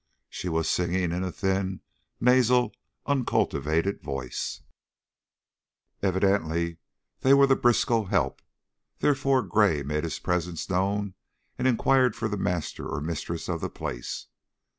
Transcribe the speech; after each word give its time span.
She 0.31 0.49
was 0.49 0.67
singing 0.67 1.11
in 1.11 1.23
a 1.23 1.31
thin, 1.31 1.81
nasal, 2.19 2.73
uncultivated 3.05 4.01
voice. 4.01 4.63
Evidently 6.01 6.77
they 7.19 7.35
were 7.35 7.45
the 7.45 7.55
Briskow 7.55 8.05
"help," 8.05 8.41
therefore 8.97 9.43
Gray 9.43 9.83
made 9.83 10.03
his 10.03 10.17
presence 10.17 10.67
known 10.71 11.13
and 11.59 11.67
inquired 11.67 12.15
for 12.15 12.27
the 12.27 12.35
master 12.35 12.87
or 12.89 12.99
mistress 12.99 13.47
of 13.47 13.61
the 13.61 13.69
place. 13.69 14.25